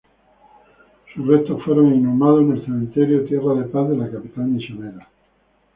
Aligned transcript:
Sus 1.13 1.27
restos 1.27 1.61
fueron 1.63 1.93
inhumados 1.93 2.41
en 2.41 2.53
el 2.53 2.65
cementerio 2.65 3.23
Tierra 3.25 3.53
de 3.53 3.65
Paz 3.65 3.87
de 3.87 3.97
la 3.97 4.09
capital 4.09 4.45
misionera. 4.47 5.07